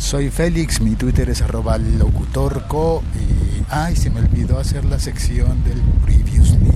[0.00, 5.62] Soy Félix, mi Twitter es arroba locutorco y ay, se me olvidó hacer la sección
[5.62, 6.72] del previously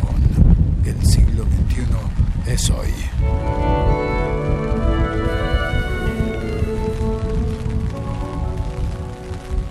[0.00, 2.88] con el siglo XXI es hoy.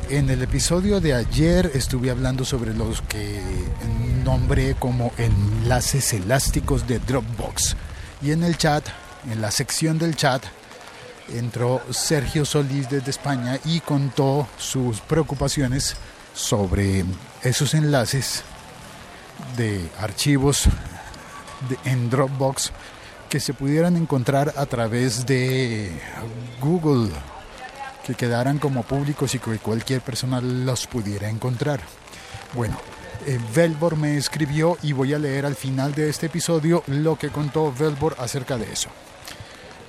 [0.10, 3.42] En el episodio de ayer estuve hablando sobre los que
[4.24, 7.78] nombré como enlaces elásticos de Dropbox.
[8.22, 8.86] Y en el chat,
[9.32, 10.44] en la sección del chat,
[11.30, 15.96] entró Sergio Solís desde España y contó sus preocupaciones
[16.34, 17.04] sobre
[17.44, 18.44] esos enlaces
[19.56, 20.66] de archivos
[21.86, 22.72] en Dropbox
[23.30, 25.92] que se pudieran encontrar a través de
[26.62, 27.12] Google,
[28.06, 31.82] que quedaran como públicos y que cualquier persona los pudiera encontrar.
[32.54, 32.78] Bueno,
[33.26, 37.30] eh, Velbor me escribió y voy a leer al final de este episodio lo que
[37.30, 38.90] contó Velbor acerca de eso.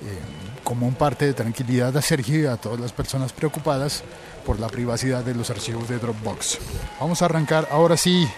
[0.01, 4.03] Eh, como un parte de tranquilidad a Sergio y a todas las personas preocupadas
[4.45, 6.59] por la privacidad de los archivos de Dropbox.
[6.99, 8.29] Vamos a arrancar ahora sí.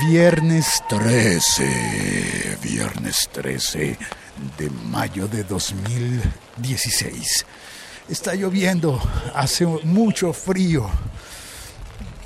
[0.00, 3.98] Viernes 13, viernes 13
[4.56, 7.44] de mayo de 2016.
[8.08, 8.98] Está lloviendo,
[9.34, 10.88] hace mucho frío.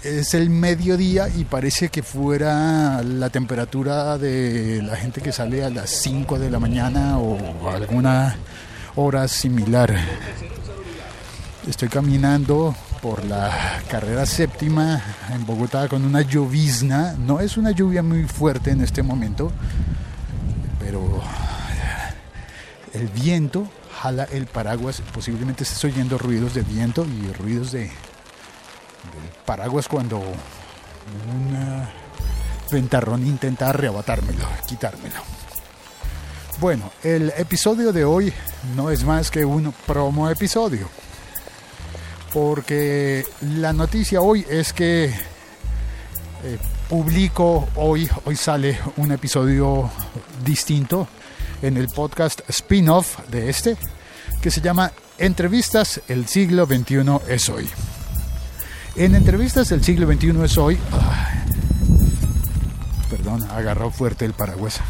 [0.04, 5.70] Es el mediodía y parece que fuera la temperatura de la gente que sale a
[5.70, 8.34] las 5 de la mañana o alguna
[8.96, 9.94] hora similar.
[11.68, 15.00] Estoy caminando por la carrera séptima
[15.32, 17.12] en Bogotá con una llovizna.
[17.12, 19.52] No es una lluvia muy fuerte en este momento,
[20.80, 21.22] pero
[22.92, 23.70] el viento
[24.00, 25.00] jala el paraguas.
[25.14, 27.92] Posiblemente estés oyendo ruidos de viento y ruidos de,
[29.10, 31.86] del paraguas cuando un
[32.70, 35.16] ventarrón intenta arrebatármelo, quitármelo.
[36.60, 38.32] Bueno, el episodio de hoy
[38.76, 40.88] no es más que un promo episodio.
[42.32, 43.24] Porque
[43.58, 46.58] la noticia hoy es que eh,
[46.88, 49.90] publico hoy, hoy sale un episodio
[50.44, 51.08] distinto
[51.60, 53.76] en el podcast spin-off de este,
[54.40, 57.68] que se llama Entrevistas El siglo XXI es hoy.
[58.94, 60.78] En Entrevistas El siglo XXI es hoy,
[63.08, 64.80] perdón, agarró fuerte el paraguas.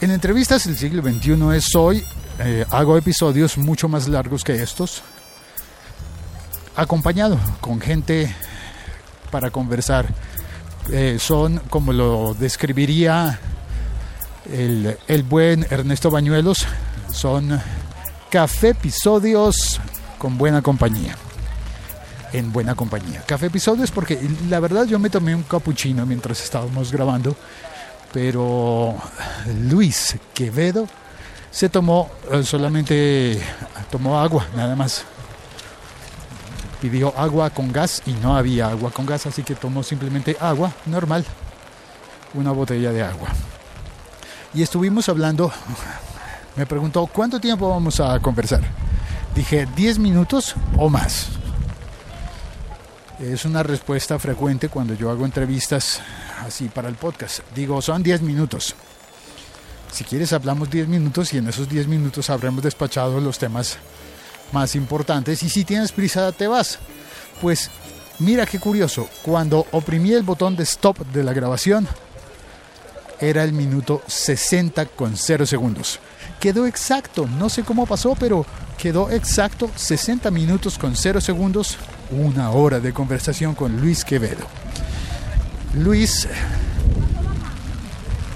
[0.00, 2.04] En Entrevistas El siglo XXI es hoy,
[2.40, 5.02] eh, hago episodios mucho más largos que estos,
[6.74, 8.34] acompañado con gente
[9.30, 10.06] para conversar.
[10.90, 13.38] Eh, son, como lo describiría
[14.50, 16.66] el, buen Ernesto Bañuelos,
[17.12, 17.60] son
[18.30, 19.80] café episodios
[20.18, 21.16] con buena compañía.
[22.32, 23.22] En buena compañía.
[23.26, 24.18] Café episodios porque
[24.48, 27.36] la verdad yo me tomé un capuchino mientras estábamos grabando,
[28.12, 28.94] pero
[29.68, 30.88] Luis Quevedo
[31.50, 32.10] se tomó
[32.42, 33.38] solamente
[33.90, 35.04] tomó agua, nada más
[36.80, 40.72] pidió agua con gas y no había agua con gas, así que tomó simplemente agua
[40.86, 41.24] normal,
[42.34, 43.28] una botella de agua.
[44.52, 45.52] Y estuvimos hablando,
[46.56, 48.62] me preguntó, ¿cuánto tiempo vamos a conversar?
[49.34, 51.28] Dije, 10 minutos o más.
[53.22, 56.00] Es una respuesta frecuente cuando yo hago entrevistas
[56.44, 57.38] así para el podcast.
[57.54, 58.74] Digo, son 10 minutos.
[59.92, 63.78] Si quieres hablamos 10 minutos y en esos 10 minutos habremos despachado los temas
[64.50, 65.40] más importantes.
[65.44, 66.80] Y si tienes prisa, te vas.
[67.40, 67.70] Pues
[68.18, 71.86] mira qué curioso, cuando oprimí el botón de stop de la grabación,
[73.20, 76.00] era el minuto 60 con 0 segundos.
[76.40, 78.44] Quedó exacto, no sé cómo pasó, pero
[78.82, 81.78] quedó exacto 60 minutos con 0 segundos,
[82.10, 84.44] una hora de conversación con Luis Quevedo.
[85.76, 86.26] Luis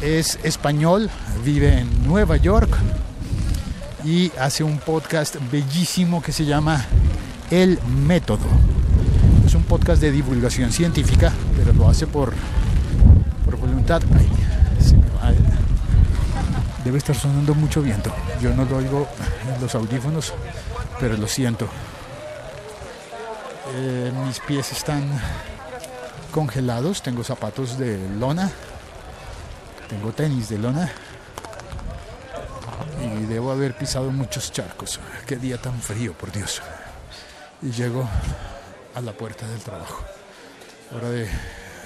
[0.02, 1.10] es español,
[1.44, 2.70] vive en Nueva York
[4.04, 6.87] y hace un podcast bellísimo que se llama
[7.50, 8.46] El Método.
[9.44, 12.32] Es un podcast de divulgación científica, pero lo hace por,
[13.44, 14.00] por voluntad.
[14.16, 14.28] Ay,
[14.81, 15.32] se me va
[16.84, 18.14] Debe estar sonando mucho viento.
[18.40, 19.08] Yo no lo oigo
[19.61, 20.32] los audífonos,
[21.00, 21.69] pero lo siento.
[23.75, 25.20] Eh, mis pies están
[26.32, 27.03] congelados.
[27.03, 28.50] Tengo zapatos de lona.
[29.88, 30.91] Tengo tenis de lona.
[33.03, 35.00] Y debo haber pisado muchos charcos.
[35.26, 36.62] Qué día tan frío, por Dios.
[37.62, 38.09] Y llego
[38.94, 40.05] a la puerta del trabajo.
[40.94, 41.29] Hora de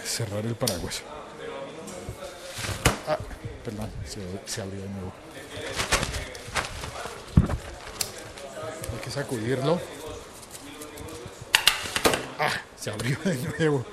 [0.05, 1.03] cerrar el paraguas.
[3.09, 3.19] Ah,
[3.65, 5.13] perdón, se, se abrió de nuevo.
[9.11, 9.81] Sacudirlo.
[12.39, 13.85] Ah, se abrió de nuevo.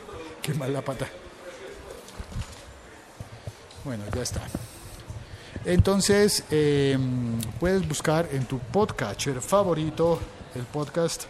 [0.41, 1.07] Qué mala pata.
[3.83, 4.41] Bueno, ya está.
[5.65, 6.97] Entonces, eh,
[7.59, 10.19] puedes buscar en tu podcatcher favorito
[10.55, 11.25] el podcast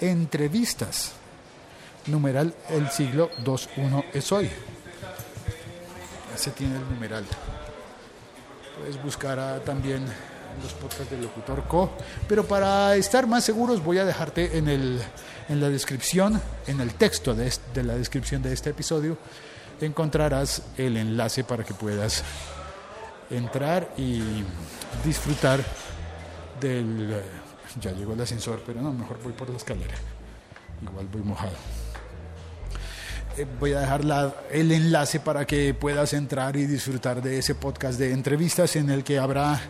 [0.00, 1.12] Entrevistas.
[2.06, 4.48] Numeral El siglo 21 es hoy.
[6.34, 7.24] Ese tiene el numeral.
[8.78, 10.04] Puedes buscar también
[10.62, 11.90] los podcasts del Locutor Co.
[12.28, 15.00] Pero para estar más seguros voy a dejarte en, el,
[15.48, 19.18] en la descripción, en el texto de, de la descripción de este episodio,
[19.80, 22.22] encontrarás el enlace para que puedas
[23.30, 24.22] entrar y
[25.04, 25.60] disfrutar
[26.60, 27.22] del...
[27.80, 29.94] Ya llegó el ascensor, pero no, mejor voy por la escalera.
[30.82, 31.52] Igual voy mojado.
[33.36, 37.54] Eh, voy a dejar la- el enlace para que puedas entrar y disfrutar de ese
[37.54, 39.60] podcast de entrevistas en el que habrá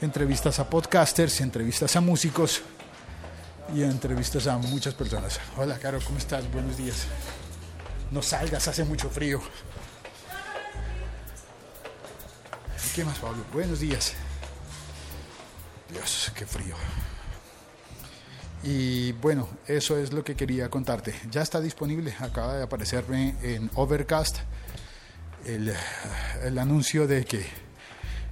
[0.00, 2.62] entrevistas a podcasters, entrevistas a músicos
[3.74, 5.40] y entrevistas a muchas personas.
[5.56, 6.50] Hola, Caro, ¿cómo estás?
[6.52, 7.06] Buenos días.
[8.12, 9.40] No salgas, hace mucho frío.
[12.94, 13.44] ¿Qué más, Pablo?
[13.52, 14.12] Buenos días.
[15.92, 16.76] Dios, qué frío.
[18.68, 21.14] Y bueno, eso es lo que quería contarte.
[21.30, 24.38] Ya está disponible, acaba de aparecerme en Overcast
[25.44, 27.46] el, anuncio de que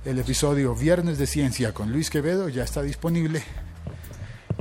[0.05, 3.45] el episodio Viernes de Ciencia con Luis Quevedo ya está disponible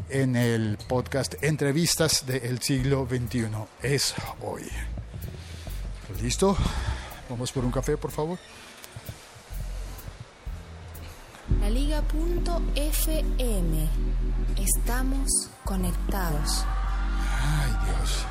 [0.10, 3.48] en el podcast Entrevistas del siglo XXI.
[3.82, 4.70] Es hoy.
[6.22, 6.56] ¿Listo?
[7.32, 8.38] Vamos por un café, por favor.
[11.50, 12.08] La Liga.fm.
[14.58, 16.66] Estamos conectados.
[17.42, 18.26] Ay Dios.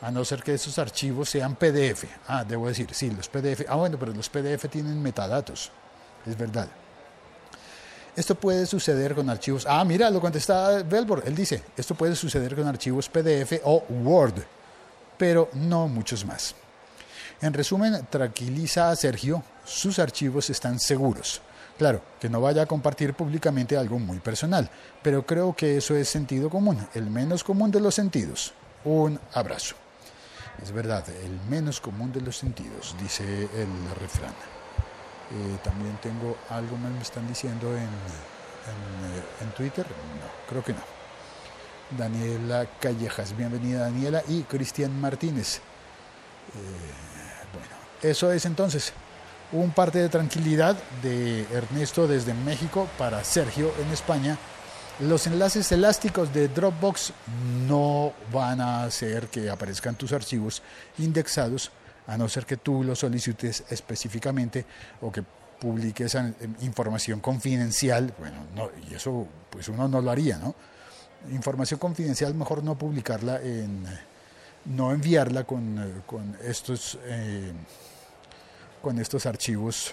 [0.00, 2.04] A no ser que esos archivos sean PDF.
[2.28, 3.66] Ah, debo decir, sí, los PDF.
[3.68, 5.70] Ah, bueno, pero los PDF tienen metadatos.
[6.24, 6.66] Es verdad.
[8.16, 9.66] Esto puede suceder con archivos.
[9.68, 11.24] Ah, mira, lo contesta Belbor.
[11.26, 14.42] Él dice, esto puede suceder con archivos PDF o Word,
[15.18, 16.54] pero no muchos más.
[17.42, 21.42] En resumen, tranquiliza a Sergio, sus archivos están seguros.
[21.78, 24.68] Claro, que no vaya a compartir públicamente algo muy personal,
[25.00, 28.52] pero creo que eso es sentido común, el menos común de los sentidos.
[28.84, 29.76] Un abrazo.
[30.60, 34.34] Es verdad, el menos común de los sentidos, dice el refrán.
[35.30, 39.86] Eh, también tengo algo más, me están diciendo en, en, en, Twitter.
[39.86, 40.80] No, creo que no.
[41.96, 45.58] Daniela Callejas, bienvenida Daniela, y Cristian Martínez.
[45.58, 45.60] Eh,
[47.52, 48.92] bueno, eso es entonces
[49.52, 54.36] un parte de tranquilidad de Ernesto desde México para Sergio en España.
[55.00, 57.12] Los enlaces elásticos de Dropbox
[57.66, 60.62] no van a hacer que aparezcan tus archivos
[60.98, 61.70] indexados,
[62.06, 64.64] a no ser que tú lo solicites específicamente
[65.00, 65.22] o que
[65.60, 66.16] publiques
[66.60, 68.12] información confidencial.
[68.18, 70.54] Bueno, no, y eso pues uno no lo haría, ¿no?
[71.30, 73.84] Información confidencial mejor no publicarla en,
[74.66, 76.98] no enviarla con, con estos...
[77.04, 77.52] Eh,
[78.80, 79.92] con estos archivos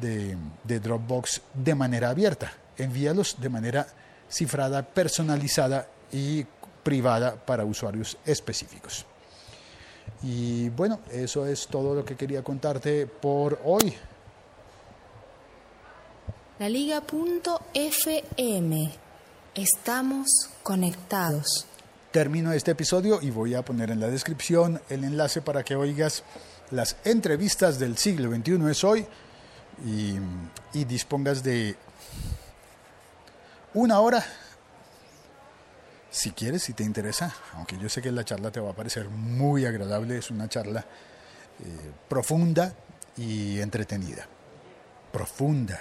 [0.00, 2.52] de, de, Dropbox de manera abierta.
[2.76, 3.86] Envíalos de manera
[4.28, 6.44] cifrada, personalizada y
[6.82, 9.06] privada para usuarios específicos.
[10.22, 13.94] Y bueno, eso es todo lo que quería contarte por hoy.
[16.58, 17.14] La Liga.fm.
[19.54, 20.28] Estamos
[20.62, 21.66] conectados.
[22.10, 26.22] Termino este episodio y voy a poner en la descripción el enlace para que oigas
[26.74, 29.06] las entrevistas del siglo XXI es hoy
[29.86, 31.76] y, dispongas de
[33.74, 34.24] una hora,
[36.10, 39.08] si quieres, si te interesa, aunque yo sé que la charla te va a parecer
[39.08, 42.74] muy agradable, es una charla eh, profunda
[43.16, 44.26] y entretenida.
[45.12, 45.80] Profunda.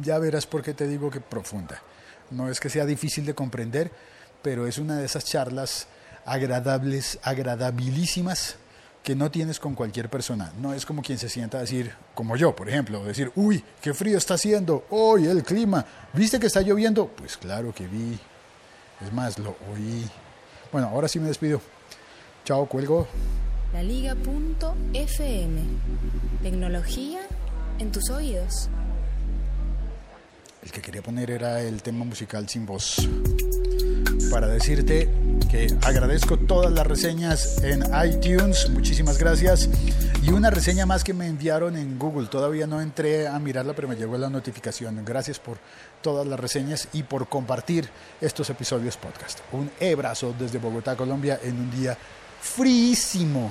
[0.00, 1.80] Ya verás por qué te digo que profunda.
[2.30, 3.90] No es que sea difícil de comprender,
[4.42, 5.86] pero es una de esas charlas
[6.24, 8.56] agradables, agradabilísimas
[9.02, 10.52] que no tienes con cualquier persona.
[10.60, 13.92] No es como quien se sienta a decir, como yo, por ejemplo, decir, uy, qué
[13.94, 17.08] frío está haciendo, hoy el clima, ¿viste que está lloviendo?
[17.08, 18.18] Pues claro que vi,
[19.04, 20.08] es más, lo oí.
[20.70, 21.60] Bueno, ahora sí me despido.
[22.44, 23.06] Chao, cuelgo.
[23.72, 25.60] La Liga.fm.
[26.42, 27.20] Tecnología
[27.78, 28.68] en tus oídos.
[30.62, 32.96] El que quería poner era el tema musical sin voz
[34.32, 35.10] para decirte
[35.50, 39.68] que agradezco todas las reseñas en iTunes, muchísimas gracias.
[40.22, 43.88] Y una reseña más que me enviaron en Google, todavía no entré a mirarla, pero
[43.88, 45.04] me llegó la notificación.
[45.04, 45.58] Gracias por
[46.00, 47.90] todas las reseñas y por compartir
[48.22, 49.40] estos episodios podcast.
[49.52, 51.98] Un abrazo desde Bogotá, Colombia, en un día
[52.40, 53.50] fríísimo.